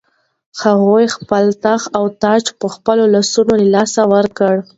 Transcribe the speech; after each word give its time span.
هغوی 0.63 1.05
خپل 1.15 1.45
تخت 1.65 1.87
او 1.97 2.05
تاج 2.21 2.43
په 2.59 2.67
خپلو 2.75 3.03
لاسونو 3.13 3.53
له 3.61 3.67
لاسه 3.75 4.01
ورکړ. 4.13 4.53